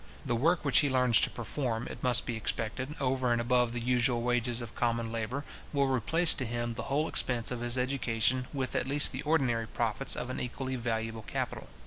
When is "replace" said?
5.85-6.33